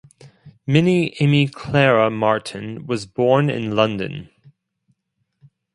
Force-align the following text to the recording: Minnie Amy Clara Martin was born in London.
Minnie 0.65 1.15
Amy 1.19 1.47
Clara 1.47 2.09
Martin 2.09 2.87
was 2.87 3.05
born 3.05 3.51
in 3.51 3.75
London. 3.75 4.31